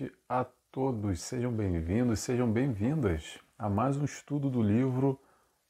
[0.00, 5.20] Noite a todos, sejam bem-vindos, sejam bem-vindas a mais um estudo do livro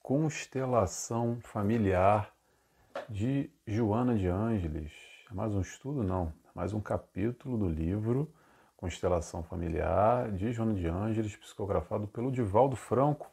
[0.01, 2.31] Constelação Familiar
[3.09, 4.93] de Joana de Ângeles.
[5.29, 8.33] É mais um estudo, não, é mais um capítulo do livro
[8.77, 13.29] Constelação Familiar de Joana de Ângeles, psicografado pelo Divaldo Franco.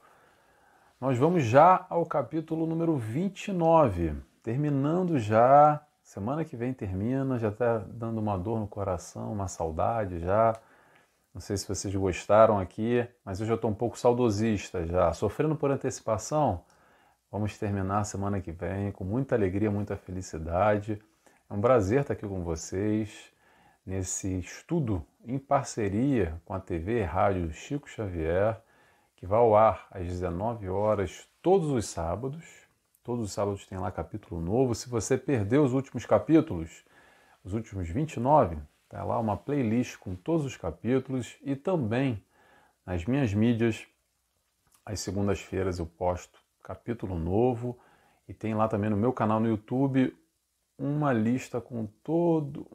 [0.99, 7.79] Nós vamos já ao capítulo número 29, terminando já Semana que vem termina, já está
[7.79, 10.55] dando uma dor no coração, uma saudade já.
[11.37, 15.13] Não sei se vocês gostaram aqui, mas eu já estou um pouco saudosista já.
[15.13, 16.65] Sofrendo por antecipação,
[17.31, 20.99] vamos terminar a semana que vem com muita alegria, muita felicidade.
[21.47, 23.31] É um prazer estar aqui com vocês
[23.85, 28.59] nesse estudo em parceria com a TV e Rádio Chico Xavier,
[29.15, 32.65] que vai ao ar às 19 horas todos os sábados
[33.03, 34.75] Todos os sábados tem lá capítulo novo.
[34.75, 36.83] Se você perdeu os últimos capítulos,
[37.41, 38.57] os últimos 29,
[38.89, 42.23] tá lá uma playlist com todos os capítulos e também
[42.85, 43.85] nas minhas mídias,
[44.85, 47.77] às segundas-feiras eu posto capítulo novo
[48.27, 50.15] e tem lá também no meu canal no YouTube
[50.77, 52.67] uma lista com todo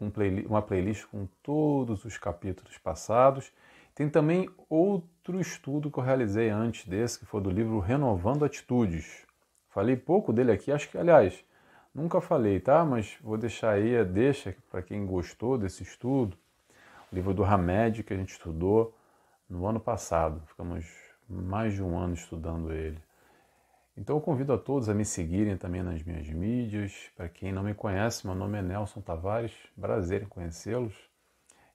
[0.00, 3.52] um play, uma playlist com todos os capítulos passados.
[3.94, 9.24] Tem também outro estudo que eu realizei antes desse, que foi do livro Renovando Atitudes.
[9.70, 11.42] Falei pouco dele aqui, acho que, aliás,
[11.96, 12.84] nunca falei, tá?
[12.84, 16.36] Mas vou deixar aí a deixa para quem gostou desse estudo.
[17.10, 18.94] O livro do Hamed, que a gente estudou
[19.48, 20.42] no ano passado.
[20.46, 20.86] Ficamos
[21.28, 23.02] mais de um ano estudando ele.
[23.96, 27.10] Então eu convido a todos a me seguirem também nas minhas mídias.
[27.16, 30.94] Para quem não me conhece, meu nome é Nelson Tavares, prazer em conhecê-los.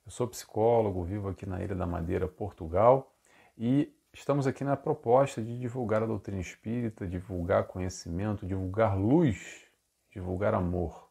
[0.05, 3.11] Eu sou psicólogo, vivo aqui na Ilha da Madeira, Portugal,
[3.57, 9.65] e Estamos aqui na proposta de divulgar a doutrina espírita, divulgar conhecimento, divulgar luz,
[10.11, 11.09] divulgar amor.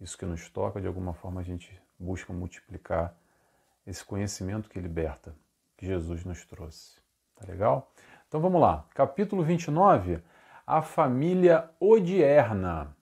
[0.00, 3.16] Isso que nos toca, de alguma forma a gente busca multiplicar
[3.86, 5.34] esse conhecimento que liberta,
[5.76, 7.00] que Jesus nos trouxe.
[7.34, 7.90] Tá legal?
[8.28, 8.84] Então vamos lá.
[8.94, 10.22] Capítulo 29,
[10.66, 12.94] a família odierna.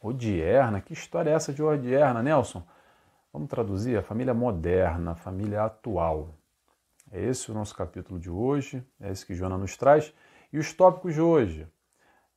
[0.00, 0.80] Odierna?
[0.80, 2.62] Que história é essa de odierna, Nelson?
[3.32, 6.34] Vamos traduzir a família moderna, a família atual.
[7.10, 10.12] É esse o nosso capítulo de hoje, é esse que Joana nos traz.
[10.52, 11.66] E os tópicos de hoje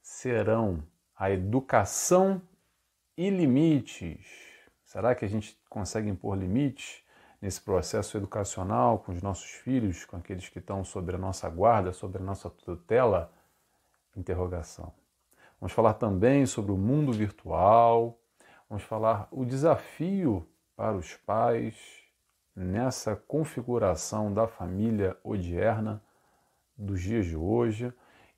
[0.02, 0.84] serão
[1.20, 2.42] a educação
[3.18, 4.26] e limites.
[4.86, 7.04] Será que a gente consegue impor limites
[7.42, 11.92] nesse processo educacional com os nossos filhos, com aqueles que estão sobre a nossa guarda,
[11.92, 13.34] sobre a nossa tutela?
[14.16, 14.94] Interrogação.
[15.60, 18.18] Vamos falar também sobre o mundo virtual,
[18.70, 21.76] vamos falar o desafio para os pais
[22.56, 26.02] nessa configuração da família odierna
[26.78, 27.94] dos dias de hoje.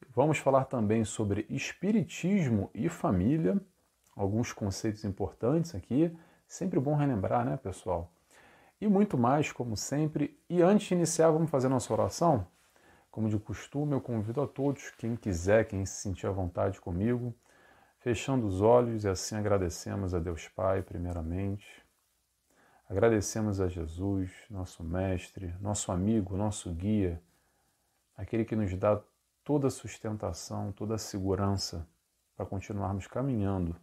[0.10, 3.60] Vamos falar também sobre espiritismo e família,
[4.16, 6.16] alguns conceitos importantes aqui,
[6.48, 8.12] sempre bom relembrar, né, pessoal?
[8.80, 10.38] E muito mais, como sempre.
[10.50, 12.48] E antes de iniciar, vamos fazer nossa oração?
[13.10, 17.34] Como de costume, eu convido a todos, quem quiser, quem se sentir à vontade comigo,
[18.00, 21.82] fechando os olhos e assim agradecemos a Deus Pai, primeiramente,
[22.92, 27.24] Agradecemos a Jesus, nosso Mestre, nosso amigo, nosso guia,
[28.18, 29.02] aquele que nos dá
[29.52, 31.86] toda a sustentação, toda a segurança
[32.38, 33.76] para continuarmos caminhando,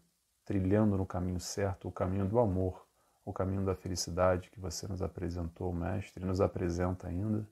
[0.42, 2.86] trilhando no caminho certo, o caminho do amor,
[3.22, 7.46] o caminho da felicidade que você nos apresentou, Mestre, nos apresenta ainda.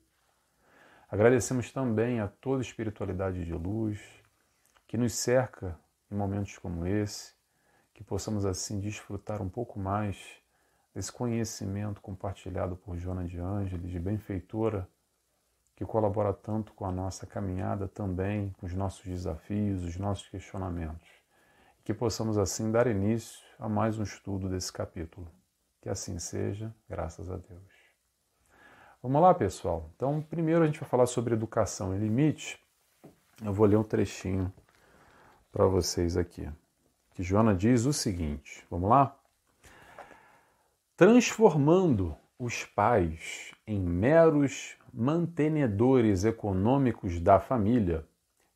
[1.07, 4.01] Agradecemos também a toda a espiritualidade de luz
[4.87, 5.79] que nos cerca
[6.09, 7.35] em momentos como esse,
[7.93, 10.41] que possamos assim desfrutar um pouco mais
[10.95, 14.89] esse conhecimento compartilhado por Joana de Ângeles, de benfeitora,
[15.77, 21.07] que colabora tanto com a nossa caminhada também, com os nossos desafios, os nossos questionamentos.
[21.85, 25.25] Que possamos assim dar início a mais um estudo desse capítulo.
[25.81, 27.71] Que assim seja, graças a Deus.
[29.01, 29.89] Vamos lá, pessoal.
[29.95, 32.59] Então, primeiro a gente vai falar sobre educação e limite.
[33.41, 34.51] Eu vou ler um trechinho
[35.49, 36.51] para vocês aqui.
[37.11, 39.17] Que Joana diz o seguinte: vamos lá?
[40.97, 48.03] transformando os pais em meros mantenedores econômicos da família,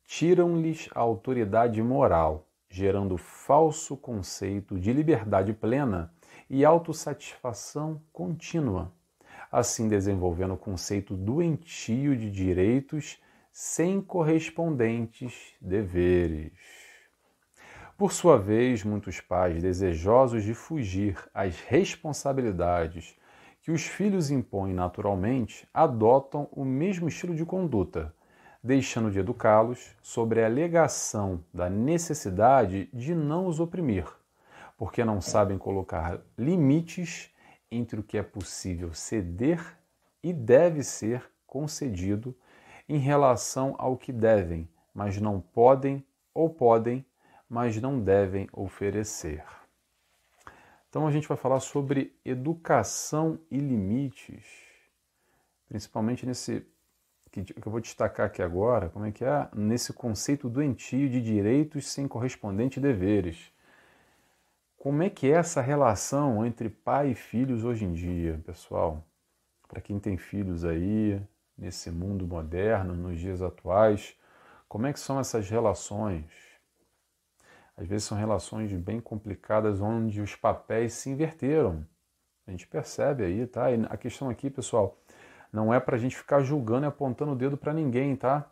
[0.04, 6.12] tiram-lhes a autoridade moral, gerando falso conceito de liberdade plena
[6.50, 8.90] e autossatisfação contínua,
[9.52, 13.22] assim desenvolvendo o conceito doentio de direitos
[13.52, 16.54] sem correspondentes deveres.
[17.96, 23.14] Por sua vez, muitos pais, desejosos de fugir às responsabilidades
[23.62, 28.12] que os filhos impõem naturalmente, adotam o mesmo estilo de conduta,
[28.62, 34.06] deixando de educá-los sobre a alegação da necessidade de não os oprimir,
[34.76, 37.30] porque não sabem colocar limites
[37.70, 39.78] entre o que é possível ceder
[40.22, 42.34] e deve ser concedido
[42.88, 46.04] em relação ao que devem, mas não podem,
[46.34, 47.04] ou podem,
[47.48, 49.61] mas não devem oferecer.
[50.92, 54.44] Então a gente vai falar sobre educação e limites,
[55.66, 56.66] principalmente nesse
[57.30, 59.48] que eu vou destacar aqui agora, como é que é?
[59.54, 63.50] Nesse conceito doentio de direitos sem correspondente deveres.
[64.76, 69.02] Como é que é essa relação entre pai e filhos hoje em dia, pessoal?
[69.66, 71.18] Para quem tem filhos aí,
[71.56, 74.14] nesse mundo moderno, nos dias atuais,
[74.68, 76.51] como é que são essas relações?
[77.76, 81.86] Às vezes são relações bem complicadas onde os papéis se inverteram.
[82.46, 83.70] A gente percebe aí, tá?
[83.70, 84.98] E a questão aqui, pessoal,
[85.52, 88.50] não é para a gente ficar julgando e apontando o dedo para ninguém, tá?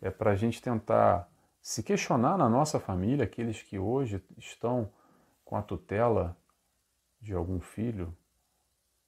[0.00, 1.28] É para a gente tentar
[1.60, 4.90] se questionar na nossa família, aqueles que hoje estão
[5.44, 6.36] com a tutela
[7.20, 8.16] de algum filho,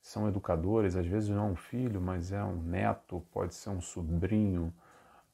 [0.02, 3.80] são educadores, às vezes não é um filho, mas é um neto, pode ser um
[3.80, 4.74] sobrinho,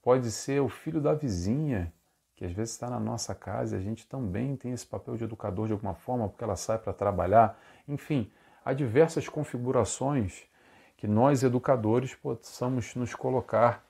[0.03, 1.93] pode ser o filho da vizinha,
[2.37, 5.25] que às vezes está na nossa casa e a gente também tem esse papel de
[5.25, 7.59] educador de alguma forma, porque ela sai para trabalhar.
[7.89, 8.31] Enfim,
[8.63, 10.45] há diversas configurações
[10.99, 13.85] que nós, educadores, possamos nos colocar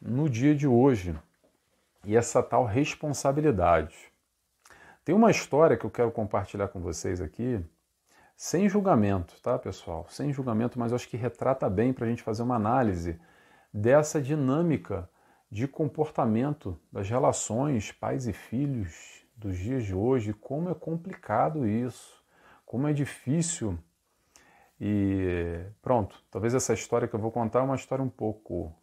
[0.00, 1.16] no dia de hoje.
[2.04, 3.96] E essa tal responsabilidade.
[5.04, 7.64] Tem uma história que eu quero compartilhar com vocês aqui,
[8.36, 10.06] sem julgamento, tá, pessoal?
[10.08, 13.18] Sem julgamento, mas acho que retrata bem para a gente fazer uma análise
[13.72, 15.08] dessa dinâmica
[15.54, 22.20] de comportamento das relações pais e filhos dos dias de hoje, como é complicado isso,
[22.66, 23.78] como é difícil.
[24.80, 28.74] E pronto, talvez essa história que eu vou contar é uma história um pouco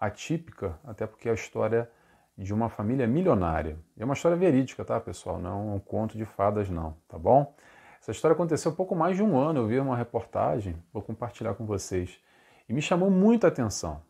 [0.00, 1.90] atípica, até porque é a história
[2.34, 3.78] de uma família milionária.
[3.94, 5.38] É uma história verídica, tá, pessoal?
[5.38, 7.54] Não é um conto de fadas, não, tá bom?
[8.00, 9.60] Essa história aconteceu há pouco mais de um ano.
[9.60, 12.18] Eu vi uma reportagem, vou compartilhar com vocês,
[12.66, 14.00] e me chamou muita atenção.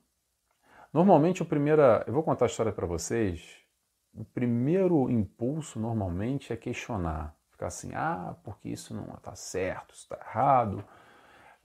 [0.96, 3.58] Normalmente, o primeiro, eu vou contar a história para vocês.
[4.14, 10.04] O primeiro impulso normalmente é questionar, ficar assim: ah, porque isso não está certo, isso
[10.04, 10.82] está errado,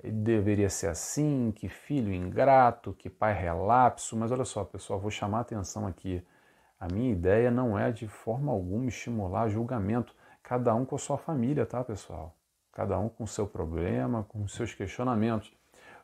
[0.03, 4.17] deveria ser assim, que filho ingrato, que pai relapso.
[4.17, 6.21] Mas olha só, pessoal, vou chamar a atenção aqui.
[6.77, 10.13] A minha ideia não é de forma alguma estimular julgamento
[10.43, 12.35] cada um com a sua família, tá, pessoal?
[12.73, 15.53] Cada um com o seu problema, com os seus questionamentos.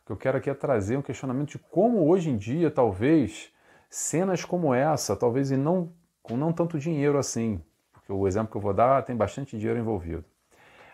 [0.08, 3.52] Que eu quero aqui é trazer um questionamento de como hoje em dia, talvez,
[3.90, 5.92] cenas como essa, talvez e não
[6.24, 7.62] com não tanto dinheiro assim,
[7.92, 10.24] porque o exemplo que eu vou dar tem bastante dinheiro envolvido.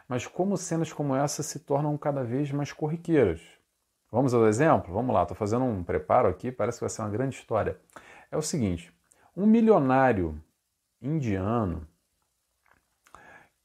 [0.08, 3.40] Mas como cenas como essa se tornam cada vez mais corriqueiras.
[4.12, 4.92] Vamos ao exemplo?
[4.92, 7.80] Vamos lá, estou fazendo um preparo aqui, parece que vai ser uma grande história.
[8.32, 8.92] É o seguinte:
[9.38, 10.42] um milionário
[11.00, 11.88] indiano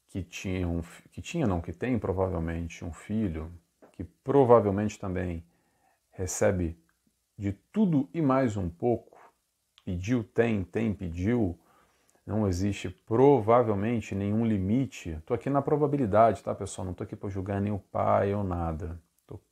[0.09, 3.51] que tinha, um, que tinha, não, que tem provavelmente um filho,
[3.99, 5.45] que provavelmente também
[6.11, 6.81] recebe
[7.37, 9.19] de tudo e mais um pouco,
[9.83, 11.59] pediu, tem, tem, pediu,
[12.25, 15.09] não existe provavelmente nenhum limite.
[15.09, 16.85] Estou aqui na probabilidade, tá, pessoal?
[16.85, 18.97] Não estou aqui para julgar nem o pai ou nada.
[19.19, 19.43] Estou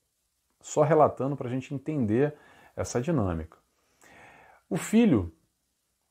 [0.61, 2.33] só relatando para a gente entender
[2.73, 3.57] essa dinâmica.
[4.69, 5.35] O filho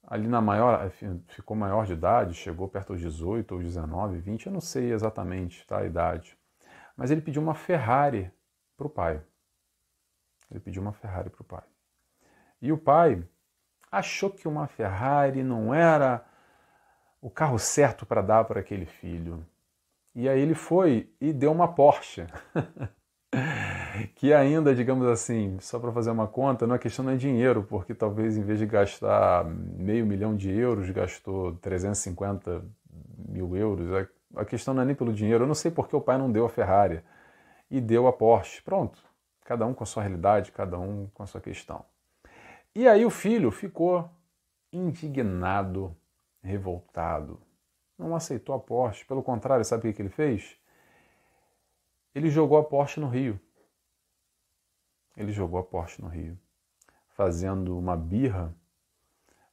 [0.02, 0.90] ali na maior,
[1.28, 5.66] ficou maior de idade, chegou perto dos 18 ou 19, 20, eu não sei exatamente
[5.66, 6.36] tá, a idade.
[6.96, 8.30] Mas ele pediu uma Ferrari
[8.76, 9.22] para o pai.
[10.50, 11.64] Ele pediu uma Ferrari para o pai.
[12.60, 13.22] E o pai
[13.90, 16.24] achou que uma Ferrari não era
[17.20, 19.44] o carro certo para dar para aquele filho.
[20.14, 22.26] E aí ele foi e deu uma Porsche.
[24.14, 27.94] que ainda, digamos assim, só para fazer uma conta, não é questão é dinheiro, porque
[27.94, 32.64] talvez em vez de gastar meio milhão de euros, gastou 350
[33.28, 33.90] mil euros.
[34.36, 35.44] A questão não é nem pelo dinheiro.
[35.44, 37.02] Eu não sei porque o pai não deu a Ferrari
[37.70, 38.62] e deu a Porsche.
[38.62, 39.02] Pronto.
[39.44, 41.84] Cada um com a sua realidade, cada um com a sua questão.
[42.74, 44.10] E aí o filho ficou
[44.72, 45.96] indignado,
[46.42, 47.40] revoltado.
[47.98, 49.04] Não aceitou a Porsche.
[49.06, 50.58] Pelo contrário, sabe o que ele fez?
[52.14, 53.40] Ele jogou a Porsche no rio.
[55.16, 56.38] Ele jogou a Porsche no rio,
[57.08, 58.54] fazendo uma birra,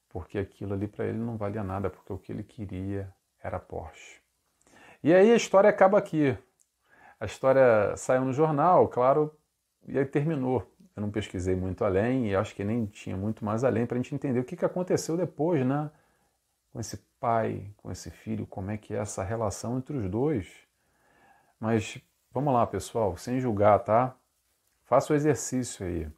[0.10, 4.23] porque aquilo ali para ele não valia nada, porque o que ele queria era Porsche.
[5.04, 6.38] E aí a história acaba aqui.
[7.20, 9.36] A história saiu no jornal, claro,
[9.88, 10.66] e aí terminou.
[10.96, 14.02] Eu não pesquisei muito além e acho que nem tinha muito mais além para a
[14.02, 15.90] gente entender o que, que aconteceu depois, né?
[16.72, 20.48] Com esse pai, com esse filho, como é que é essa relação entre os dois.
[21.60, 22.02] Mas
[22.34, 24.18] Vamos lá, pessoal, sem julgar, tá?
[24.86, 26.10] Faça o exercício aí.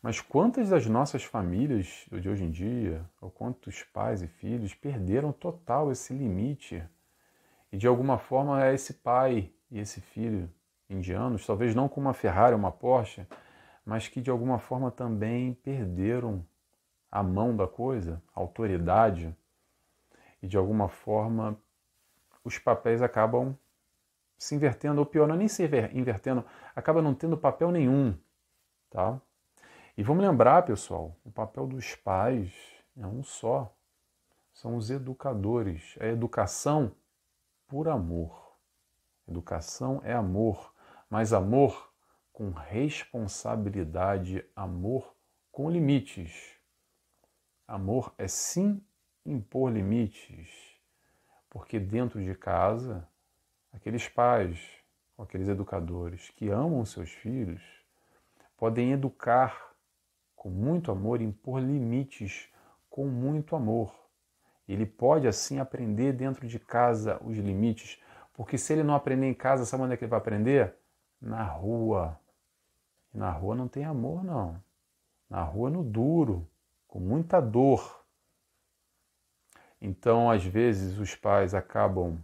[0.00, 5.32] Mas quantas das nossas famílias de hoje em dia, ou quantos pais e filhos perderam
[5.32, 6.80] total esse limite?
[7.72, 10.48] E de alguma forma é esse pai e esse filho
[10.90, 13.26] indianos, talvez não com uma Ferrari uma Porsche,
[13.84, 16.46] mas que de alguma forma também perderam
[17.10, 19.34] a mão da coisa, a autoridade,
[20.42, 21.58] e de alguma forma
[22.44, 23.56] os papéis acabam
[24.36, 28.16] se invertendo, ou pior, não é nem se invertendo, acaba não tendo papel nenhum,
[28.90, 29.20] tá?
[29.96, 32.52] E vamos lembrar, pessoal, o papel dos pais
[32.96, 33.72] é um só,
[34.52, 36.92] são os educadores, é educação
[37.72, 38.54] por amor.
[39.26, 40.74] Educação é amor,
[41.08, 41.90] mas amor
[42.30, 45.16] com responsabilidade, amor
[45.50, 46.58] com limites.
[47.66, 48.84] Amor é sim
[49.24, 50.50] impor limites,
[51.48, 53.08] porque dentro de casa,
[53.72, 54.60] aqueles pais,
[55.16, 57.62] aqueles educadores que amam seus filhos,
[58.54, 59.74] podem educar
[60.36, 62.50] com muito amor, impor limites
[62.90, 64.01] com muito amor.
[64.68, 68.00] Ele pode assim aprender dentro de casa os limites,
[68.32, 70.74] porque se ele não aprender em casa, sabe onde é que ele vai aprender?
[71.20, 72.18] Na rua.
[73.12, 74.62] E na rua não tem amor, não.
[75.28, 76.48] Na rua, no duro,
[76.86, 78.04] com muita dor.
[79.80, 82.18] Então, às vezes, os pais acabam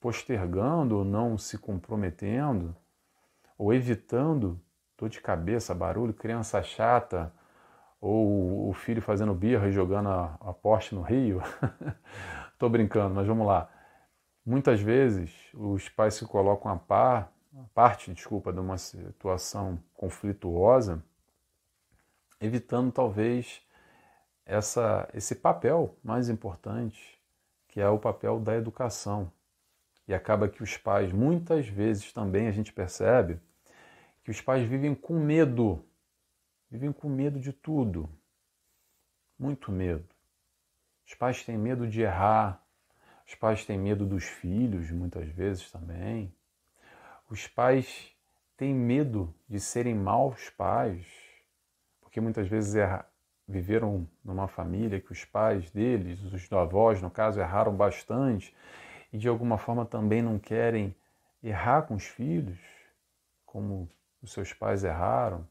[0.00, 2.76] postergando ou não se comprometendo,
[3.56, 4.60] ou evitando
[4.98, 7.32] dor de cabeça, barulho, criança chata,
[8.02, 11.40] ou o filho fazendo birra e jogando a, a poste no rio.
[12.52, 13.70] Estou brincando, mas vamos lá.
[14.44, 17.32] Muitas vezes os pais se colocam a par,
[17.72, 21.00] parte, desculpa, de uma situação conflituosa,
[22.40, 23.62] evitando talvez
[24.44, 27.20] essa, esse papel mais importante,
[27.68, 29.30] que é o papel da educação.
[30.08, 33.38] E acaba que os pais, muitas vezes também a gente percebe
[34.24, 35.84] que os pais vivem com medo
[36.72, 38.08] vivem com medo de tudo,
[39.38, 40.08] muito medo.
[41.06, 42.64] Os pais têm medo de errar,
[43.26, 46.34] os pais têm medo dos filhos, muitas vezes também.
[47.28, 48.10] Os pais
[48.56, 51.06] têm medo de serem maus pais,
[52.00, 53.06] porque muitas vezes erra,
[53.46, 58.56] viveram numa família que os pais deles, os avós, no caso, erraram bastante
[59.12, 60.96] e de alguma forma também não querem
[61.42, 62.58] errar com os filhos,
[63.44, 63.90] como
[64.22, 65.46] os seus pais erraram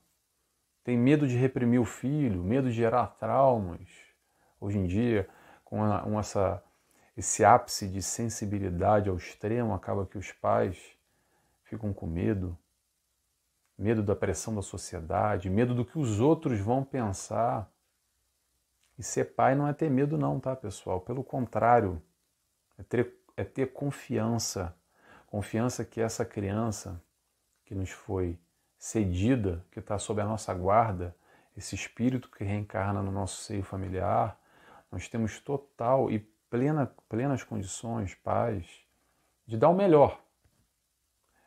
[0.83, 3.87] tem medo de reprimir o filho, medo de gerar traumas.
[4.59, 5.27] Hoje em dia,
[5.63, 6.63] com, a, essa,
[7.15, 10.77] esse ápice de sensibilidade ao extremo, acaba que os pais
[11.63, 12.57] ficam com medo,
[13.77, 17.71] medo da pressão da sociedade, medo do que os outros vão pensar.
[18.97, 20.99] E ser pai não é ter medo, não, tá, pessoal?
[21.01, 22.01] Pelo contrário,
[22.77, 24.75] é ter, é ter confiança.
[25.27, 27.01] Confiança que essa criança
[27.63, 28.37] que nos foi
[28.81, 31.15] cedida, que está sob a nossa guarda,
[31.55, 34.35] esse espírito que reencarna no nosso seio familiar,
[34.91, 36.17] nós temos total e
[36.49, 38.65] plena, plenas condições, paz,
[39.45, 40.19] de dar o melhor.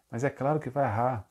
[0.08, 1.28] Mas é claro que vai errar,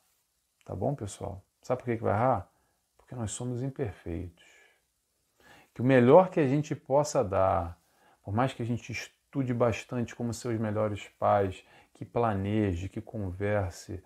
[0.66, 1.42] tá bom, pessoal?
[1.62, 2.52] Sabe por que vai errar?
[2.98, 4.44] Porque nós somos imperfeitos.
[5.74, 7.80] Que o melhor que a gente possa dar,
[8.22, 14.04] por mais que a gente estude bastante como seus melhores pais, que planeje, que converse,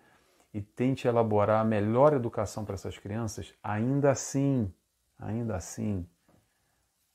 [0.58, 4.74] e tente elaborar a melhor educação para essas crianças, ainda assim,
[5.20, 6.04] ainda assim,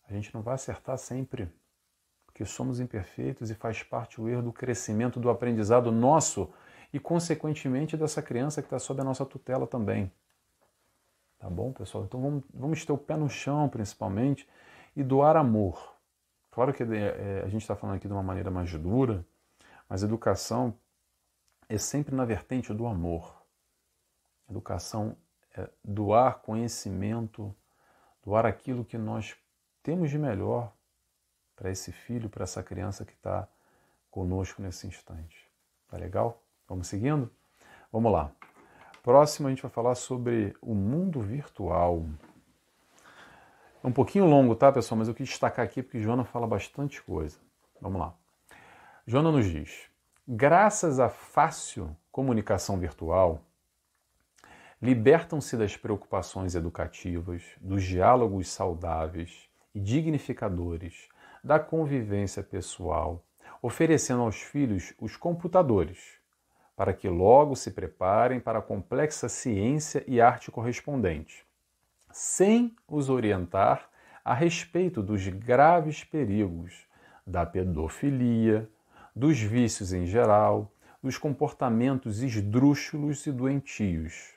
[0.08, 1.52] a gente não vai acertar sempre,
[2.24, 6.52] porque somos imperfeitos e faz parte o erro do crescimento, do aprendizado nosso
[6.92, 10.12] e, consequentemente, dessa criança que está sob a nossa tutela também.
[11.36, 12.04] Tá bom, pessoal?
[12.04, 14.48] Então vamos, vamos ter o pé no chão, principalmente,
[14.94, 15.96] e doar amor.
[16.52, 19.26] Claro que é, a gente está falando aqui de uma maneira mais dura,
[19.88, 20.78] mas educação
[21.68, 23.42] é sempre na vertente do amor.
[24.48, 25.16] Educação
[25.56, 27.54] é doar conhecimento,
[28.24, 29.36] doar aquilo que nós
[29.82, 30.72] temos de melhor
[31.56, 33.48] para esse filho, para essa criança que está
[34.10, 35.50] conosco nesse instante.
[35.88, 36.42] Tá legal?
[36.68, 37.30] Vamos seguindo?
[37.90, 38.32] Vamos lá.
[39.02, 42.06] Próximo a gente vai falar sobre o mundo virtual.
[43.82, 44.98] É um pouquinho longo, tá, pessoal?
[44.98, 47.38] Mas eu quis destacar aqui porque Joana fala bastante coisa.
[47.80, 48.14] Vamos lá.
[49.06, 49.90] Joana nos diz:
[50.34, 53.42] graças à fácil comunicação virtual,
[54.80, 61.10] libertam-se das preocupações educativas, dos diálogos saudáveis e dignificadores,
[61.44, 63.22] da convivência pessoal,
[63.60, 66.14] oferecendo aos filhos os computadores,
[66.74, 71.44] para que logo se preparem para a complexa ciência e arte correspondente,
[72.10, 73.86] sem os orientar
[74.24, 76.86] a respeito dos graves perigos
[77.26, 78.66] da pedofilia,
[79.14, 84.32] dos vícios em geral, dos comportamentos esdrúxulos e doentios,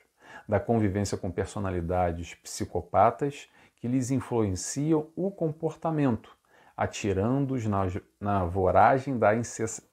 [0.46, 6.36] da convivência com personalidades psicopatas que lhes influenciam o comportamento,
[6.76, 7.86] atirando-os na,
[8.20, 9.32] na voragem da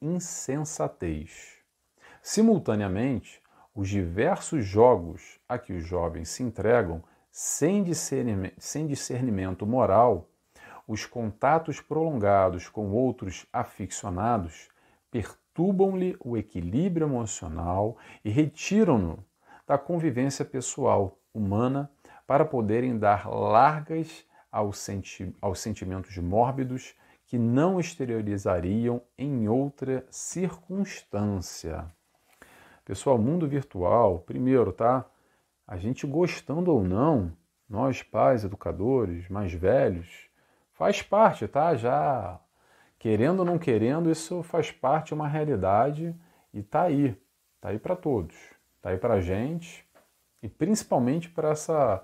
[0.01, 1.59] insensatez.
[2.21, 3.41] Simultaneamente,
[3.73, 10.29] os diversos jogos a que os jovens se entregam sem discernimento, sem discernimento moral,
[10.87, 14.69] os contatos prolongados com outros aficionados
[15.13, 19.23] perturbam-lhe o equilíbrio emocional e retiram-no
[19.67, 21.91] da convivência pessoal humana
[22.25, 26.95] para poderem dar largas aos, senti aos sentimentos mórbidos
[27.27, 31.85] que não exteriorizariam em outra circunstância.
[32.83, 35.05] Pessoal, mundo virtual, primeiro, tá?
[35.67, 37.31] A gente gostando ou não,
[37.69, 40.27] nós pais, educadores, mais velhos,
[40.71, 41.75] faz parte, tá?
[41.75, 42.39] Já
[43.03, 46.15] querendo ou não querendo, isso faz parte, é uma realidade
[46.53, 47.21] e tá aí,
[47.59, 48.33] tá aí para todos,
[48.81, 49.85] tá aí para a gente
[50.41, 52.01] e principalmente para essa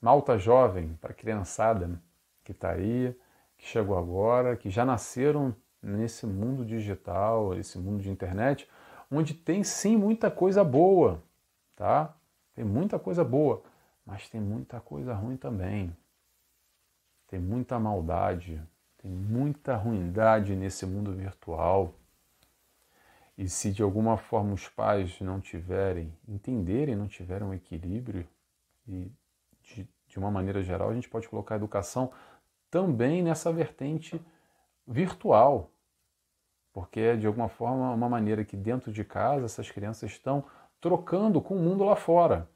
[0.00, 1.98] malta jovem, para a criançada né?
[2.42, 3.14] que está aí,
[3.58, 8.66] que chegou agora, que já nasceram nesse mundo digital, esse mundo de internet,
[9.10, 11.22] onde tem sim muita coisa boa,
[11.76, 12.16] tá?
[12.54, 13.62] Tem muita coisa boa,
[14.02, 15.94] mas tem muita coisa ruim também.
[17.26, 18.58] Tem muita maldade,
[18.98, 21.94] tem muita ruindade nesse mundo virtual.
[23.36, 28.26] E se de alguma forma os pais não tiverem, entenderem, não tiverem um equilíbrio,
[28.86, 29.10] e
[29.62, 32.10] de, de uma maneira geral, a gente pode colocar a educação
[32.70, 34.20] também nessa vertente
[34.86, 35.70] virtual,
[36.72, 40.44] porque é de alguma forma uma maneira que dentro de casa essas crianças estão
[40.80, 42.48] trocando com o mundo lá fora.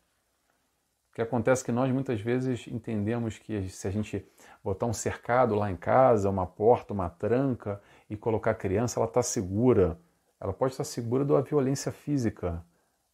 [1.12, 4.26] O que acontece é que nós muitas vezes entendemos que se a gente
[4.64, 9.06] botar um cercado lá em casa, uma porta, uma tranca e colocar a criança, ela
[9.06, 10.00] está segura.
[10.40, 12.64] Ela pode estar segura da violência física,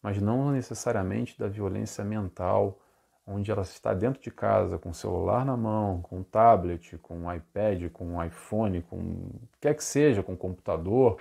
[0.00, 2.78] mas não necessariamente da violência mental,
[3.26, 7.90] onde ela está dentro de casa com o celular na mão, com tablet, com iPad,
[7.90, 11.20] com iPhone, com o que quer que seja, com computador,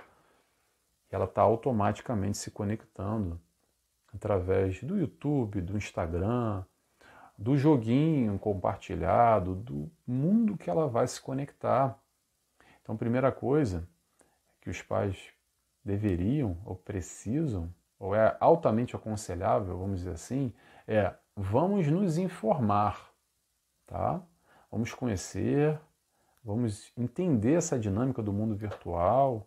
[1.10, 3.40] ela está automaticamente se conectando
[4.14, 6.64] através do YouTube, do Instagram,
[7.36, 11.98] do joguinho compartilhado, do mundo que ela vai se conectar.
[12.82, 13.88] Então, primeira coisa
[14.60, 15.16] que os pais
[15.84, 20.52] deveriam ou precisam, ou é altamente aconselhável, vamos dizer assim,
[20.86, 23.12] é vamos nos informar,
[23.86, 24.20] tá?
[24.70, 25.80] Vamos conhecer,
[26.42, 29.46] vamos entender essa dinâmica do mundo virtual,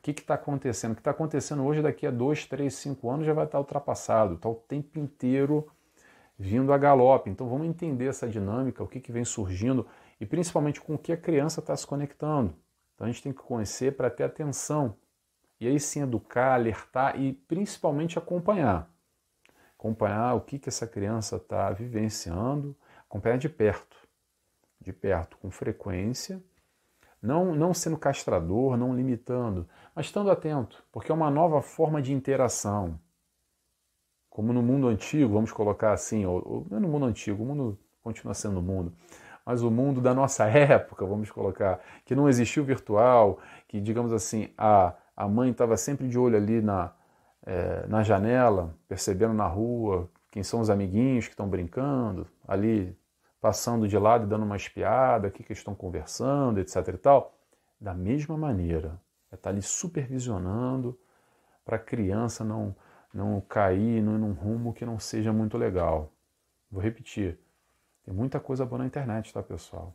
[0.00, 0.92] o que está acontecendo.
[0.92, 3.60] O que está acontecendo hoje, daqui a dois, três, cinco anos, já vai estar tá
[3.60, 5.70] ultrapassado, está o tempo inteiro
[6.38, 7.30] vindo a galope.
[7.30, 9.86] Então vamos entender essa dinâmica, o que, que vem surgindo
[10.20, 12.54] e principalmente com o que a criança está se conectando.
[12.94, 14.96] Então a gente tem que conhecer para ter atenção.
[15.60, 18.90] E aí sim educar, alertar e principalmente acompanhar
[19.80, 22.76] acompanhar o que, que essa criança está vivenciando,
[23.08, 23.96] acompanhar de perto,
[24.78, 26.42] de perto, com frequência,
[27.20, 32.12] não, não sendo castrador, não limitando, mas estando atento, porque é uma nova forma de
[32.12, 32.98] interação.
[34.28, 37.78] Como no mundo antigo, vamos colocar assim, ou, não é no mundo antigo, o mundo
[38.02, 38.92] continua sendo o mundo,
[39.44, 44.52] mas o mundo da nossa época, vamos colocar, que não existiu virtual, que, digamos assim,
[44.56, 46.92] a, a mãe estava sempre de olho ali na,
[47.44, 52.96] é, na janela, percebendo na rua quem são os amiguinhos que estão brincando, ali
[53.40, 56.76] passando de lado e dando uma espiada, o que, que estão conversando, etc.
[56.88, 57.34] e tal.
[57.80, 60.98] Da mesma maneira, é estar tá ali supervisionando
[61.64, 62.74] para a criança não,
[63.12, 66.12] não cair num rumo que não seja muito legal.
[66.70, 67.38] Vou repetir,
[68.04, 69.94] tem muita coisa boa na internet, tá, pessoal?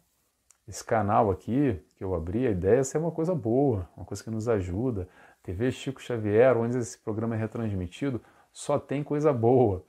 [0.68, 4.24] Esse canal aqui que eu abri, a ideia é ser uma coisa boa, uma coisa
[4.24, 5.08] que nos ajuda.
[5.44, 8.20] TV Chico Xavier, onde esse programa é retransmitido,
[8.52, 9.86] só tem coisa boa,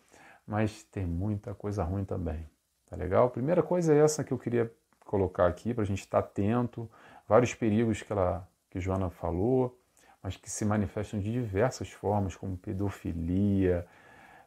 [0.46, 2.46] mas tem muita coisa ruim também.
[2.90, 3.30] Tá legal?
[3.30, 6.90] Primeira coisa é essa que eu queria colocar aqui para a gente estar tá atento,
[7.26, 8.46] vários perigos que ela
[8.76, 9.80] que Joana falou,
[10.22, 13.86] mas que se manifestam de diversas formas, como pedofilia,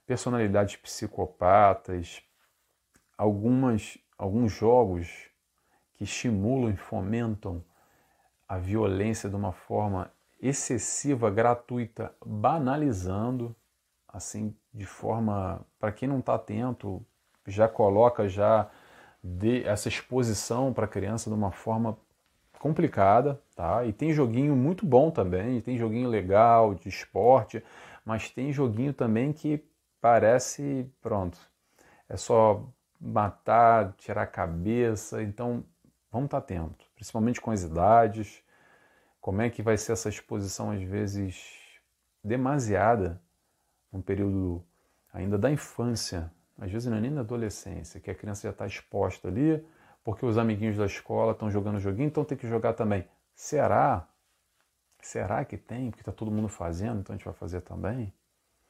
[0.06, 2.22] personalidades psicopatas,
[3.18, 5.32] algumas alguns jogos
[5.96, 7.63] que estimulam e fomentam
[8.48, 13.56] a violência de uma forma excessiva, gratuita, banalizando,
[14.08, 17.04] assim, de forma, para quem não está atento,
[17.48, 18.70] já coloca já
[19.65, 21.98] essa exposição para a criança de uma forma
[22.60, 23.84] complicada, tá?
[23.86, 27.62] E tem joguinho muito bom também, tem joguinho legal de esporte,
[28.06, 29.62] mas tem joguinho também que
[30.00, 31.38] parece, pronto,
[32.08, 32.65] é só
[32.98, 35.65] matar, tirar a cabeça, então
[36.10, 38.41] vamos estar tá atento, principalmente com as idades,
[39.19, 41.43] como é que vai ser essa exposição, às vezes,
[42.24, 43.22] demasiada,
[43.91, 44.63] num período
[45.12, 48.65] ainda da infância, às vezes não é nem da adolescência, que a criança já está
[48.65, 49.62] exposta ali,
[50.02, 53.06] porque os amiguinhos da escola estão jogando joguinho, então tem que jogar também.
[53.39, 54.06] Será?
[55.02, 55.89] Será que tem?
[55.89, 58.13] Porque está todo mundo fazendo, então a gente vai fazer também?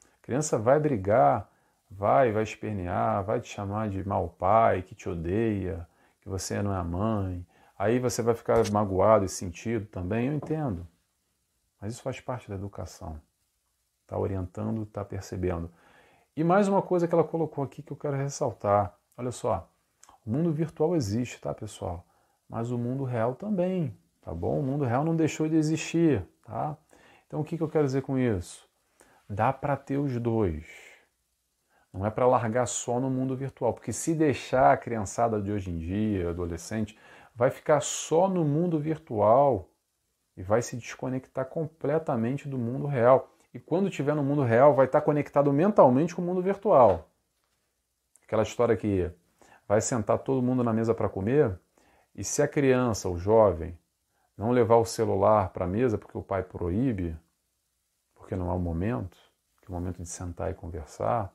[0.06, 1.50] A criança vai brigar,
[1.90, 5.90] vai, vai espernear, vai te chamar de mau pai, que te odeia,
[6.22, 7.44] que você não é a mãe.
[7.80, 10.88] Aí você vai ficar magoado e sentido também, eu entendo.
[11.82, 13.20] Mas isso faz parte da educação.
[14.04, 15.74] Está orientando, está percebendo.
[16.36, 18.96] E mais uma coisa que ela colocou aqui que eu quero ressaltar.
[19.18, 19.68] Olha só,
[20.24, 22.06] o mundo virtual existe, tá, pessoal?
[22.48, 24.60] Mas o mundo real também, tá bom?
[24.60, 26.78] O mundo real não deixou de existir, tá?
[27.28, 28.68] Então o que, que eu quero dizer com isso?
[29.30, 30.66] Dá para ter os dois.
[31.94, 35.72] Não é para largar só no mundo virtual, porque se deixar a criançada de hoje
[35.72, 36.98] em dia, adolescente,
[37.36, 39.70] vai ficar só no mundo virtual
[40.36, 43.34] e vai se desconectar completamente do mundo real.
[43.54, 47.10] E quando estiver no mundo real, vai estar conectado mentalmente com o mundo virtual.
[48.24, 49.12] Aquela história que
[49.68, 51.60] vai sentar todo mundo na mesa para comer
[52.16, 53.78] e se a criança, o jovem,
[54.40, 57.14] não levar o celular para a mesa porque o pai proíbe,
[58.16, 59.18] porque não é o momento,
[59.62, 61.34] que é o momento de sentar e conversar,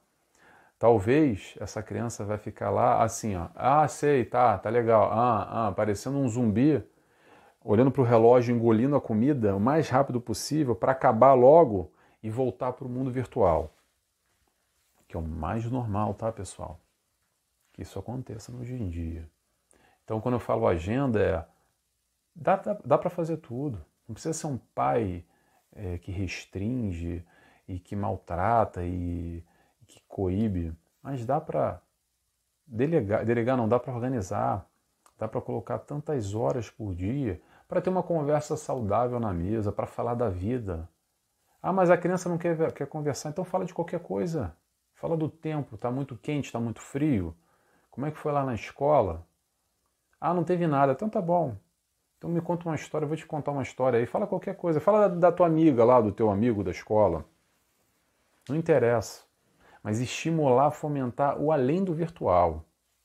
[0.79, 5.73] talvez essa criança vai ficar lá assim, ó, ah, sei, tá, tá legal, ah, ah,
[5.73, 6.83] parecendo um zumbi,
[7.62, 12.31] olhando para o relógio, engolindo a comida o mais rápido possível para acabar logo e
[12.31, 13.71] voltar para o mundo virtual,
[15.07, 16.81] que é o mais normal, tá, pessoal?
[17.71, 19.29] Que isso aconteça hoje em dia.
[20.05, 21.54] Então, quando eu falo agenda, é
[22.35, 23.85] dá, dá, dá para fazer tudo.
[24.09, 25.25] Não precisa ser um pai
[25.73, 27.25] é, que restringe
[27.66, 29.42] e que maltrata e,
[29.83, 31.81] e que coíbe, mas dá para
[32.66, 34.66] delegar, delegar não, dá para organizar,
[35.18, 39.87] dá para colocar tantas horas por dia para ter uma conversa saudável na mesa, para
[39.87, 40.88] falar da vida.
[41.62, 44.55] Ah, mas a criança não quer, quer conversar, então fala de qualquer coisa.
[44.94, 47.35] Fala do tempo, está muito quente, está muito frio.
[47.90, 49.27] Como é que foi lá na escola?
[50.20, 50.92] Ah, não teve nada.
[50.92, 51.57] Então tá bom.
[52.25, 54.07] Então me conta uma história, eu vou te contar uma história aí.
[54.07, 54.81] Fala qualquer coisa.
[54.81, 57.23] Fala da, da tua amiga lá, do teu amigo da escola.
[58.49, 59.25] Não interessa.
[59.83, 62.65] Mas estimular, fomentar o além do virtual.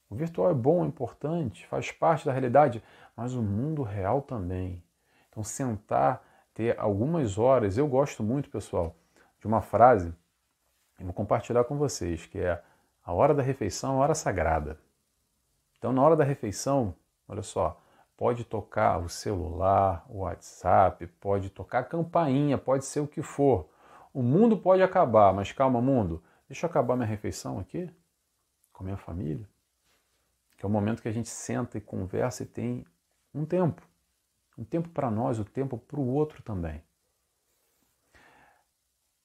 [0.09, 2.81] O virtual é bom, é importante, faz parte da realidade,
[3.13, 4.81] mas o mundo real também.
[5.27, 7.77] Então sentar, ter algumas horas.
[7.77, 8.95] Eu gosto muito, pessoal,
[9.37, 10.13] de uma frase,
[10.97, 12.63] e vou compartilhar com vocês, que é
[13.05, 14.79] a hora da refeição é a hora sagrada.
[15.77, 16.95] Então, na hora da refeição,
[17.29, 17.79] Olha só,
[18.19, 23.69] pode tocar o celular, o WhatsApp, pode tocar a campainha, pode ser o que for.
[24.13, 27.89] O mundo pode acabar, mas calma, mundo, deixa eu acabar minha refeição aqui
[28.73, 29.47] com a minha família.
[30.57, 32.85] Que é o momento que a gente senta e conversa e tem
[33.33, 33.81] um tempo.
[34.57, 36.83] Um tempo para nós, o um tempo para o outro também.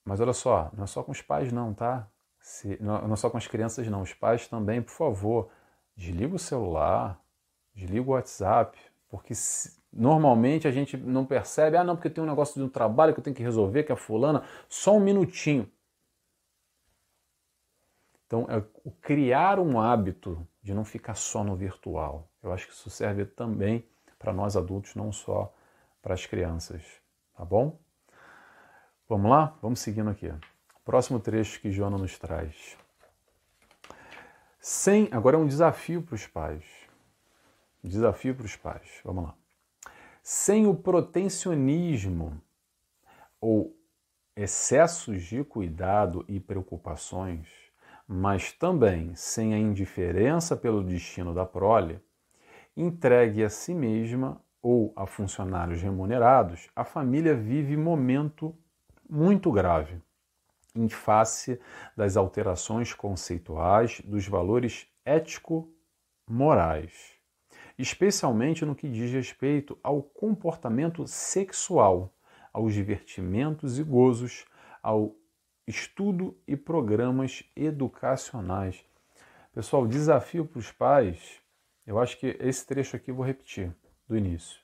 [0.05, 2.07] Mas olha só, não é só com os pais não, tá?
[2.39, 5.51] Se, não, não é só com as crianças não, os pais também, por favor,
[5.97, 7.19] desliga o celular,
[7.75, 8.77] desliga o WhatsApp,
[9.09, 9.33] porque
[9.91, 13.19] normalmente a gente não percebe, ah, não, porque tem um negócio de um trabalho que
[13.19, 15.69] eu tenho que resolver, que é fulana, só um minutinho.
[18.25, 18.63] Então, é
[19.01, 22.27] criar um hábito de não ficar só no virtual.
[22.41, 25.53] Eu acho que isso serve também para nós adultos, não só
[26.01, 26.81] para as crianças.
[27.37, 27.79] Tá bom?
[29.07, 29.55] Vamos lá?
[29.61, 30.33] Vamos seguindo aqui.
[30.83, 32.75] Próximo trecho que Joana nos traz.
[34.59, 36.63] Sem, agora é um desafio para os pais.
[37.85, 38.99] Desafio para os pais.
[39.03, 39.35] Vamos lá.
[40.23, 42.41] Sem o protecionismo
[43.39, 43.77] ou
[44.35, 47.47] excessos de cuidado e preocupações,
[48.07, 52.01] mas também sem a indiferença pelo destino da prole,
[52.75, 58.57] entregue a si mesma ou a funcionários remunerados, a família vive momento
[59.07, 60.01] muito grave
[60.73, 61.61] em face
[61.95, 67.14] das alterações conceituais dos valores ético-morais
[67.77, 72.13] especialmente no que diz respeito ao comportamento sexual,
[72.53, 74.45] aos divertimentos e gozos,
[74.81, 75.15] ao
[75.67, 78.83] estudo e programas educacionais.
[79.53, 81.41] Pessoal, desafio para os pais,
[81.85, 83.75] eu acho que esse trecho aqui vou repetir
[84.07, 84.59] do início.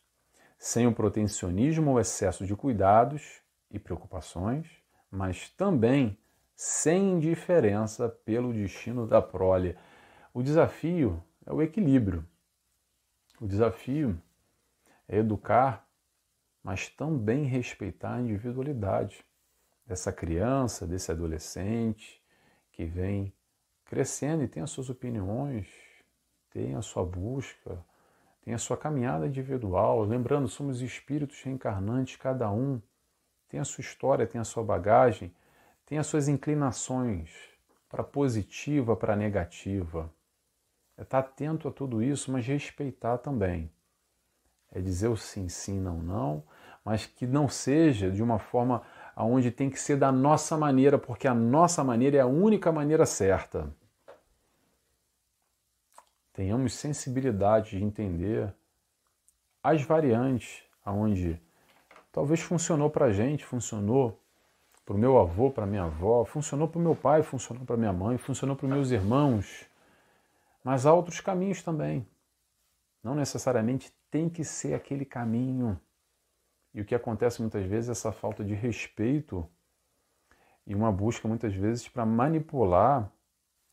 [0.57, 4.67] Sem o protecionismo ou excesso de cuidados e preocupações,
[5.09, 6.17] mas também
[6.55, 9.75] sem indiferença pelo destino da prole.
[10.33, 12.25] O desafio é o equilíbrio.
[13.41, 14.21] O desafio
[15.07, 15.89] é educar,
[16.61, 19.25] mas também respeitar a individualidade
[19.83, 22.21] dessa criança, desse adolescente
[22.71, 23.33] que vem
[23.83, 25.67] crescendo e tem as suas opiniões,
[26.51, 27.83] tem a sua busca,
[28.43, 30.03] tem a sua caminhada individual.
[30.03, 32.79] Lembrando, somos espíritos reencarnantes, cada um
[33.49, 35.33] tem a sua história, tem a sua bagagem,
[35.87, 37.31] tem as suas inclinações
[37.89, 40.13] para positiva, para negativa.
[41.01, 43.71] É estar atento a tudo isso, mas respeitar também.
[44.71, 46.43] É dizer o sim, sim, não, não,
[46.85, 48.83] mas que não seja de uma forma
[49.15, 53.03] aonde tem que ser da nossa maneira, porque a nossa maneira é a única maneira
[53.07, 53.73] certa.
[56.33, 58.53] Tenhamos sensibilidade de entender
[59.63, 61.41] as variantes aonde
[62.11, 64.21] talvez funcionou para a gente, funcionou
[64.85, 67.91] para o meu avô, para minha avó, funcionou para o meu pai, funcionou para minha
[67.91, 69.70] mãe, funcionou para meus irmãos,
[70.63, 72.07] mas há outros caminhos também.
[73.03, 75.79] Não necessariamente tem que ser aquele caminho.
[76.73, 79.49] E o que acontece muitas vezes é essa falta de respeito
[80.65, 83.11] e uma busca muitas vezes para manipular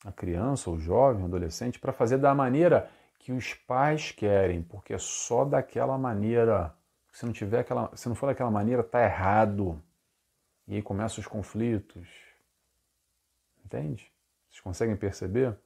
[0.05, 4.95] a criança, o jovem, o adolescente, para fazer da maneira que os pais querem, porque
[4.95, 6.75] é só daquela maneira.
[7.13, 9.83] Se não tiver aquela, se não for daquela maneira, tá errado.
[10.67, 12.09] E aí começam os conflitos.
[13.65, 14.11] Entende?
[14.49, 15.57] Vocês conseguem perceber?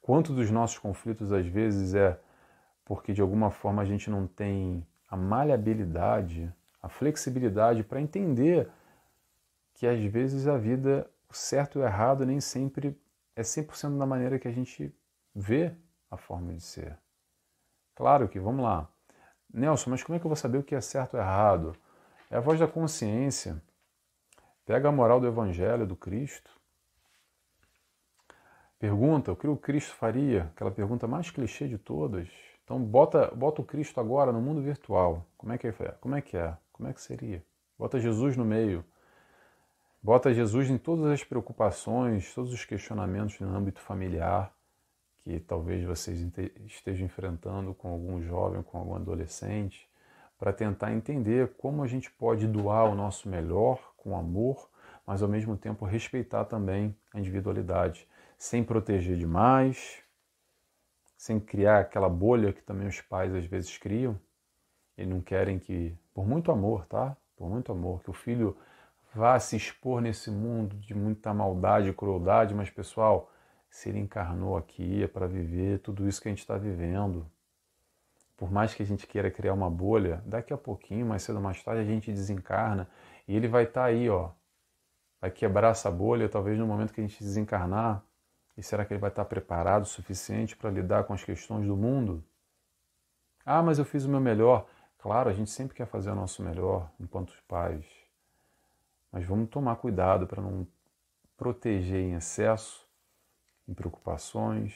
[0.00, 2.18] Quanto dos nossos conflitos às vezes é
[2.84, 8.68] porque de alguma forma a gente não tem a maleabilidade, a flexibilidade para entender
[9.74, 12.98] que às vezes a vida, o certo e o errado, nem sempre
[13.36, 14.94] é 100% da maneira que a gente
[15.34, 15.72] vê
[16.10, 16.98] a forma de ser.
[17.94, 18.88] Claro que, vamos lá.
[19.52, 21.76] Nelson, mas como é que eu vou saber o que é certo ou errado?
[22.30, 23.60] É a voz da consciência.
[24.64, 26.59] Pega a moral do Evangelho, do Cristo.
[28.80, 30.44] Pergunta, o que o Cristo faria?
[30.54, 32.26] Aquela pergunta mais clichê de todas.
[32.64, 35.24] Então bota, bota o Cristo agora no mundo virtual.
[35.36, 35.72] Como é que é?
[36.00, 36.56] Como é que é?
[36.72, 37.44] Como é que seria?
[37.78, 38.84] Bota Jesus no meio.
[40.02, 44.52] Bota Jesus em todas as preocupações, todos os questionamentos no âmbito familiar
[45.22, 46.26] que talvez vocês
[46.66, 49.88] estejam enfrentando com algum jovem, com algum adolescente,
[50.38, 54.70] para tentar entender como a gente pode doar o nosso melhor com amor,
[55.06, 58.08] mas ao mesmo tempo respeitar também a individualidade,
[58.40, 60.02] sem proteger demais,
[61.14, 64.18] sem criar aquela bolha que também os pais às vezes criam.
[64.96, 67.14] E não querem que, por muito amor, tá?
[67.36, 68.56] Por muito amor, que o filho
[69.14, 73.30] vá se expor nesse mundo de muita maldade e crueldade, mas pessoal,
[73.70, 77.30] se ele encarnou aqui é para viver tudo isso que a gente está vivendo.
[78.38, 81.42] Por mais que a gente queira criar uma bolha, daqui a pouquinho, mais cedo ou
[81.42, 82.88] mais tarde, a gente desencarna
[83.28, 84.30] e ele vai estar tá aí, ó.
[85.20, 88.02] Vai quebrar essa bolha, talvez no momento que a gente desencarnar.
[88.60, 91.74] E será que ele vai estar preparado o suficiente para lidar com as questões do
[91.74, 92.22] mundo?
[93.42, 94.68] Ah, mas eu fiz o meu melhor.
[94.98, 97.86] Claro, a gente sempre quer fazer o nosso melhor enquanto pais.
[99.10, 100.66] Mas vamos tomar cuidado para não
[101.38, 102.86] proteger em excesso,
[103.66, 104.74] em preocupações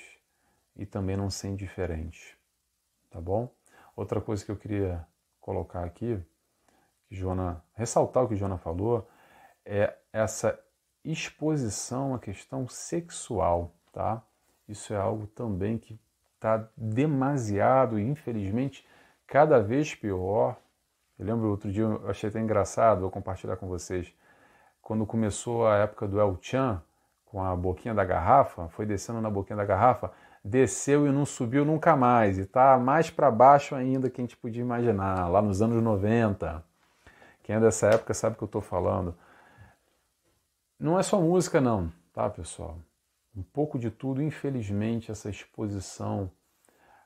[0.75, 2.39] e também não ser indiferente.
[3.11, 3.55] Tá bom?
[3.95, 5.07] Outra coisa que eu queria
[5.43, 6.19] colocar aqui,
[7.07, 9.07] que Jona, ressaltar o que Jona falou,
[9.63, 10.59] é essa
[11.05, 14.23] exposição à questão sexual, tá?
[14.69, 15.99] Isso é algo também que
[16.37, 18.87] está demasiado infelizmente
[19.27, 20.57] cada vez pior.
[21.19, 24.15] Eu lembro outro dia, eu achei até engraçado, vou compartilhar com vocês
[24.85, 26.81] quando começou a época do El Chan,
[27.25, 30.13] com a boquinha da garrafa, foi descendo na boquinha da garrafa,
[30.45, 32.37] desceu e não subiu nunca mais.
[32.37, 36.63] E está mais para baixo ainda que a gente podia imaginar, lá nos anos 90.
[37.43, 39.17] Quem é dessa época sabe o que eu estou falando.
[40.85, 42.79] Não é só música, não, tá, pessoal?
[43.35, 46.31] Um pouco de tudo, infelizmente, essa exposição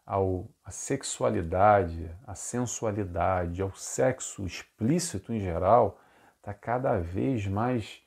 [0.04, 6.00] ao, à sexualidade, à sensualidade, ao sexo explícito em geral,
[6.38, 8.02] está cada vez mais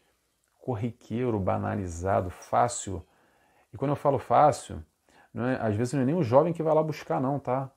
[0.60, 3.01] corriqueiro, banalizado, fácil.
[3.73, 4.84] E quando eu falo fácil,
[5.34, 7.71] é, às vezes não é nem o jovem que vai lá buscar, não, tá?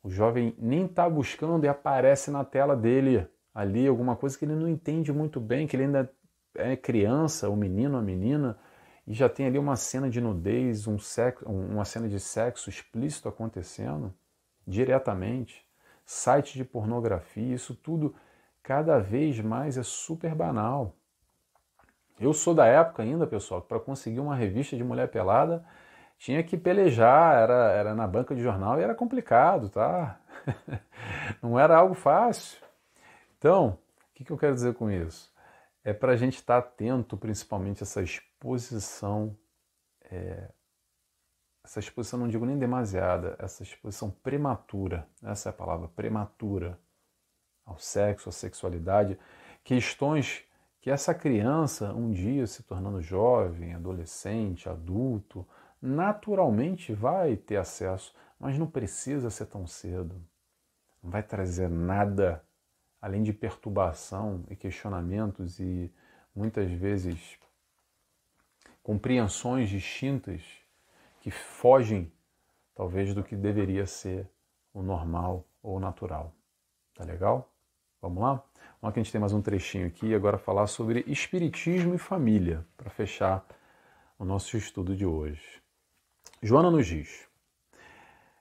[0.00, 4.54] O jovem nem está buscando e aparece na tela dele ali alguma coisa que ele
[4.54, 6.08] não entende muito bem, que ele ainda
[6.54, 8.58] é criança, o menino, a menina,
[9.06, 13.28] e já tem ali uma cena de nudez, um sexo, uma cena de sexo explícito
[13.28, 14.14] acontecendo
[14.66, 15.66] diretamente,
[16.04, 18.14] site de pornografia, isso tudo
[18.62, 20.94] cada vez mais é super banal.
[22.20, 25.64] Eu sou da época ainda, pessoal, que para conseguir uma revista de mulher pelada
[26.18, 30.20] tinha que pelejar, era, era na banca de jornal e era complicado, tá?
[31.42, 32.58] Não era algo fácil.
[33.38, 35.31] Então, o que, que eu quero dizer com isso?
[35.84, 39.36] É para a gente estar atento, principalmente, a essa exposição,
[40.02, 40.50] é,
[41.64, 46.78] essa exposição, não digo nem demasiada, essa exposição prematura, essa é a palavra, prematura,
[47.64, 49.18] ao sexo, à sexualidade,
[49.64, 50.44] questões
[50.80, 55.46] que essa criança, um dia se tornando jovem, adolescente, adulto,
[55.80, 60.20] naturalmente vai ter acesso, mas não precisa ser tão cedo.
[61.00, 62.44] Não vai trazer nada
[63.02, 65.92] além de perturbação e questionamentos e
[66.32, 67.36] muitas vezes
[68.80, 70.40] compreensões distintas
[71.20, 72.12] que fogem
[72.74, 74.30] talvez do que deveria ser
[74.72, 76.32] o normal ou o natural.
[76.94, 77.52] Tá legal?
[78.00, 78.34] Vamos lá?
[78.34, 81.98] Vamos lá que a gente tem mais um trechinho aqui, agora falar sobre espiritismo e
[81.98, 83.44] família, para fechar
[84.18, 85.60] o nosso estudo de hoje.
[86.40, 87.28] Joana nos diz: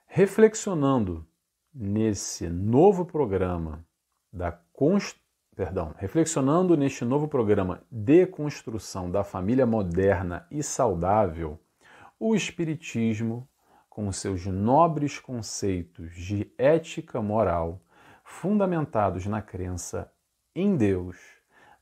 [0.05, 1.27] reflexionando
[1.73, 3.85] nesse novo programa
[4.31, 5.19] da const...
[5.55, 11.59] perdão, reflexionando neste novo programa de construção da família moderna e saudável,
[12.19, 13.47] o espiritismo,
[13.89, 17.81] com seus nobres conceitos de ética moral,
[18.23, 20.11] fundamentados na crença
[20.55, 21.17] em Deus,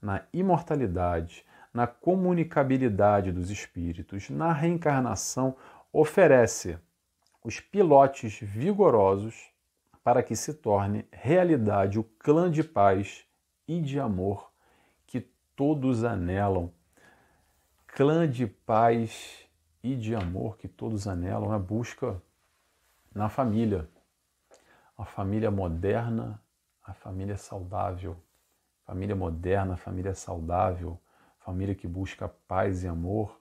[0.01, 5.55] na imortalidade, na comunicabilidade dos espíritos, na reencarnação,
[5.93, 6.79] oferece
[7.43, 9.48] os pilotes vigorosos
[10.09, 13.27] para que se torne realidade o clã de paz
[13.67, 14.51] e de amor
[15.05, 15.21] que
[15.55, 16.73] todos anelam.
[17.85, 19.47] Clã de paz
[19.83, 22.19] e de amor que todos anelam é busca
[23.13, 23.87] na família.
[24.97, 26.41] A família moderna,
[26.83, 28.17] a família saudável.
[28.87, 30.99] Família moderna, família saudável,
[31.37, 33.39] família que busca paz e amor,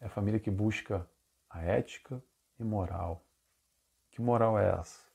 [0.00, 1.06] é a família que busca
[1.50, 2.22] a ética
[2.58, 3.22] e moral.
[4.10, 5.05] Que moral é essa?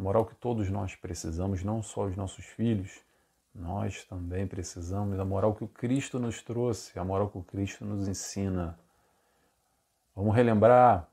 [0.00, 3.02] A moral que todos nós precisamos, não só os nossos filhos,
[3.54, 7.84] nós também precisamos da moral que o Cristo nos trouxe, a moral que o Cristo
[7.84, 8.78] nos ensina.
[10.16, 11.06] Vamos relembrar.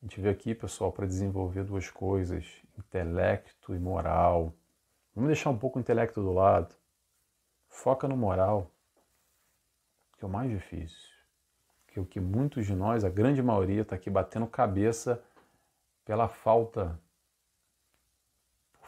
[0.00, 2.46] A gente veio aqui, pessoal, para desenvolver duas coisas:
[2.78, 4.54] intelecto e moral.
[5.14, 6.74] Vamos deixar um pouco o intelecto do lado.
[7.68, 8.70] Foca no moral,
[10.16, 11.10] que é o mais difícil.
[11.88, 15.22] Que é o que muitos de nós, a grande maioria, está aqui batendo cabeça
[16.06, 16.98] pela falta,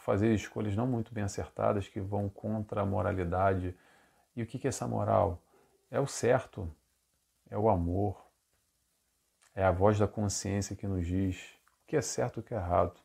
[0.09, 3.77] fazer escolhas não muito bem acertadas que vão contra a moralidade.
[4.35, 5.39] E o que é essa moral?
[5.91, 6.67] É o certo,
[7.47, 8.19] é o amor,
[9.53, 11.37] é a voz da consciência que nos diz
[11.83, 12.99] o que é certo e o que é errado.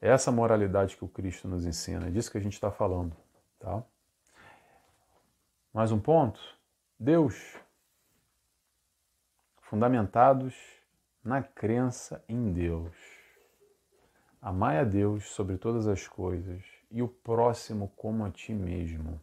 [0.00, 3.16] É essa moralidade que o Cristo nos ensina, é disso que a gente está falando.
[3.60, 3.80] Tá?
[5.72, 6.40] Mais um ponto?
[6.98, 7.56] Deus.
[9.60, 10.56] Fundamentados
[11.22, 13.15] na crença em Deus.
[14.46, 19.20] Amai a Deus sobre todas as coisas e o próximo como a ti mesmo.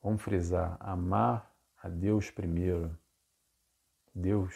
[0.00, 1.52] Vamos frisar: amar
[1.82, 2.96] a Deus primeiro.
[4.14, 4.54] Deus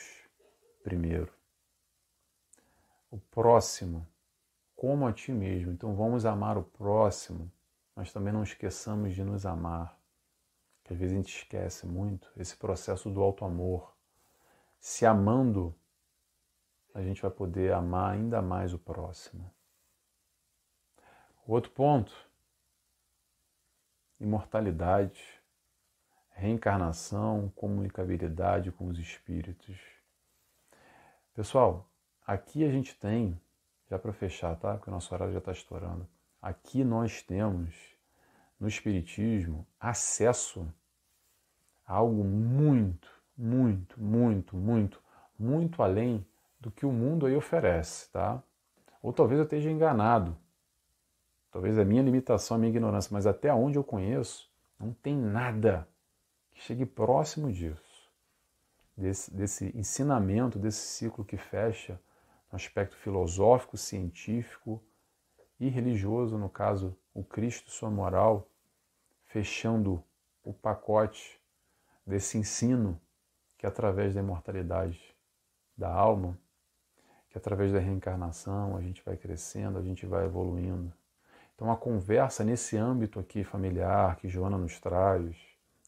[0.84, 1.32] primeiro.
[3.10, 4.06] O próximo
[4.76, 5.72] como a ti mesmo.
[5.72, 7.50] Então vamos amar o próximo,
[7.92, 9.98] mas também não esqueçamos de nos amar.
[10.84, 13.96] Que às vezes a gente esquece muito esse processo do alto amor
[14.78, 15.74] se amando,
[16.96, 19.52] a gente vai poder amar ainda mais o próximo.
[21.46, 22.10] Outro ponto:
[24.18, 25.22] imortalidade,
[26.30, 29.78] reencarnação, comunicabilidade com os espíritos.
[31.34, 31.86] Pessoal,
[32.26, 33.38] aqui a gente tem,
[33.90, 34.74] já para fechar, tá?
[34.74, 36.08] Porque o nosso horário já está estourando.
[36.40, 37.74] Aqui nós temos
[38.58, 40.66] no Espiritismo acesso
[41.86, 45.02] a algo muito, muito, muito, muito,
[45.38, 46.26] muito além
[46.66, 48.42] do que o mundo aí oferece, tá?
[49.00, 50.36] Ou talvez eu esteja enganado.
[51.52, 55.88] Talvez é minha limitação, a minha ignorância, mas até onde eu conheço, não tem nada
[56.50, 58.10] que chegue próximo disso.
[58.96, 62.00] Desse, desse ensinamento, desse ciclo que fecha
[62.50, 64.82] no aspecto filosófico, científico
[65.60, 68.50] e religioso, no caso, o Cristo, sua moral,
[69.26, 70.02] fechando
[70.42, 71.40] o pacote
[72.04, 73.00] desse ensino
[73.56, 75.14] que através da imortalidade
[75.78, 76.36] da alma,
[77.36, 80.90] que através da reencarnação a gente vai crescendo, a gente vai evoluindo.
[81.54, 85.36] Então a conversa nesse âmbito aqui familiar que Joana nos traz,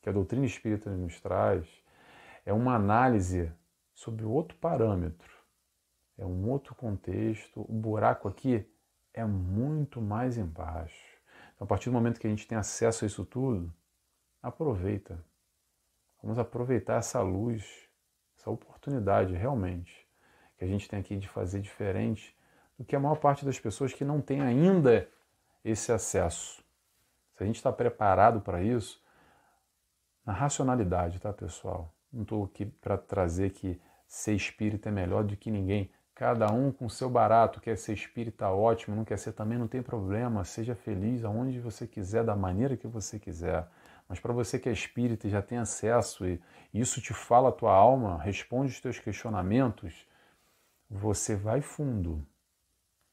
[0.03, 1.67] que a doutrina espírita nos traz,
[2.45, 3.51] é uma análise
[3.95, 5.33] sobre outro parâmetro,
[6.19, 7.65] é um outro contexto.
[7.67, 8.71] O buraco aqui
[9.15, 11.19] é muito mais embaixo.
[11.55, 13.73] Então, a partir do momento que a gente tem acesso a isso tudo,
[14.43, 15.25] aproveita.
[16.23, 17.89] Vamos aproveitar essa luz,
[18.37, 20.08] essa oportunidade realmente
[20.59, 22.37] que a gente tem aqui de fazer diferente
[22.77, 25.09] do que a maior parte das pessoas que não tem ainda
[25.65, 26.63] esse acesso.
[27.37, 29.01] Se a gente está preparado para isso,
[30.27, 31.95] na racionalidade, tá, pessoal?
[32.13, 35.91] Não estou aqui para trazer que ser espírita é melhor do que ninguém.
[36.15, 39.83] Cada um com seu barato, quer ser espírita ótimo, não quer ser também, não tem
[39.83, 40.45] problema.
[40.45, 43.69] Seja feliz aonde você quiser, da maneira que você quiser.
[44.09, 46.41] Mas para você que é espírita e já tem acesso e
[46.73, 50.07] isso te fala a tua alma, responde os teus questionamentos,
[50.91, 52.27] você vai fundo.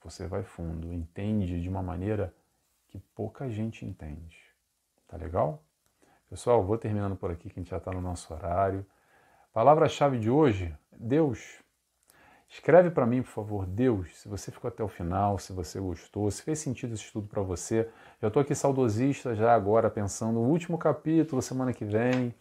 [0.04, 2.34] Você vai fundo, entende de uma maneira
[2.88, 4.38] que pouca gente entende.
[5.08, 5.64] Tá legal?
[6.30, 8.86] Pessoal, vou terminando por aqui, que a gente já está no nosso horário.
[9.52, 11.64] Palavra-chave de hoje: Deus.
[12.48, 16.30] Escreve para mim, por favor, Deus, se você ficou até o final, se você gostou,
[16.30, 17.90] se fez sentido esse estudo para você.
[18.22, 22.34] Eu estou aqui saudosista já agora, pensando no último capítulo, semana que vem.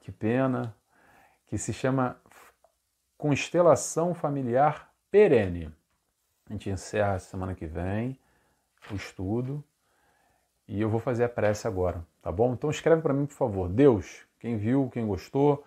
[0.00, 0.74] Que pena.
[1.46, 2.20] Que se chama
[3.18, 5.72] Constelação Familiar Perene.
[6.48, 8.16] A gente encerra semana que vem
[8.92, 9.62] o estudo
[10.68, 12.52] e eu vou fazer a prece agora, tá bom?
[12.52, 13.68] Então escreve para mim, por favor.
[13.68, 15.64] Deus, quem viu, quem gostou,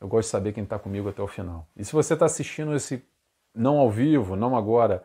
[0.00, 1.66] eu gosto de saber quem está comigo até o final.
[1.76, 3.04] E se você está assistindo esse
[3.52, 5.02] não ao vivo, não agora,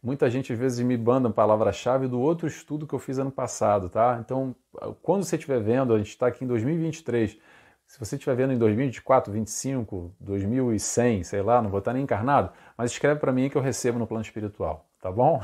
[0.00, 3.32] muita gente às vezes me manda a palavra-chave do outro estudo que eu fiz ano
[3.32, 4.18] passado, tá?
[4.24, 4.54] Então,
[5.02, 7.36] quando você estiver vendo, a gente está aqui em 2023.
[7.90, 12.52] Se você estiver vendo em 2024, 25, 2100, sei lá, não vou estar nem encarnado,
[12.78, 15.42] mas escreve para mim que eu recebo no plano espiritual, tá bom?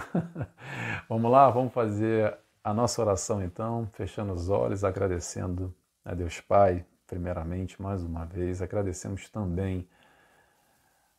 [1.10, 5.74] vamos lá, vamos fazer a nossa oração então, fechando os olhos, agradecendo
[6.04, 9.88] a Deus Pai, primeiramente, mais uma vez, agradecemos também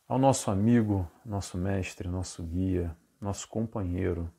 [0.08, 4.32] ao nosso amigo, nosso mestre, nosso guia, nosso companheiro,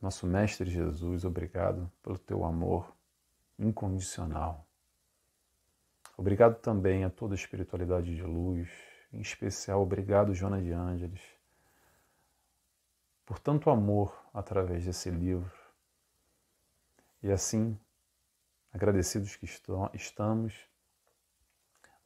[0.00, 2.96] nosso mestre Jesus, obrigado pelo teu amor
[3.58, 4.65] incondicional.
[6.16, 8.68] Obrigado também a toda a espiritualidade de luz,
[9.12, 11.36] em especial obrigado Joana de Ângeles
[13.26, 15.50] por tanto amor através desse livro
[17.22, 17.76] e assim,
[18.72, 19.46] agradecidos que
[19.94, 20.54] estamos,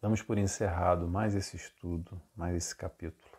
[0.01, 3.31] damos por encerrado mais esse estudo, mais esse capítulo.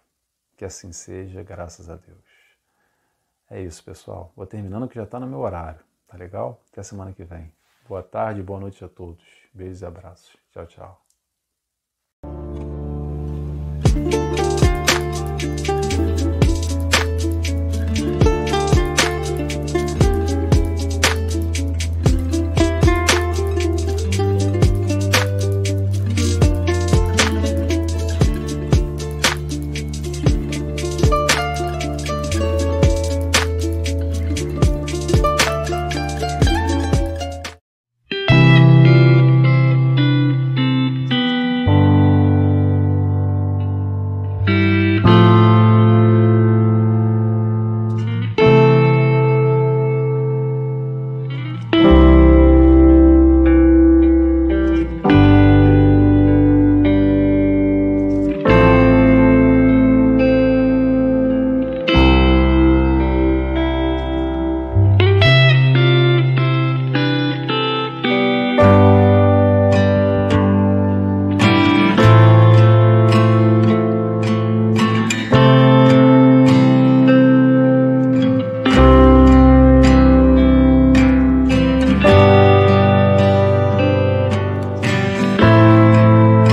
[0.55, 2.19] Que assim seja, graças a Deus.
[3.49, 4.31] É isso, pessoal.
[4.35, 5.79] Vou terminando que já está no meu horário.
[6.07, 6.61] Tá legal?
[6.71, 7.51] Até semana que vem.
[7.87, 9.25] Boa tarde, boa noite a todos.
[9.51, 10.40] Beijos e abraços.
[10.51, 10.97] Tchau, tchau.